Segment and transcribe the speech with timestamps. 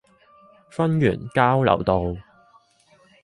[0.67, 2.17] 芬園交流道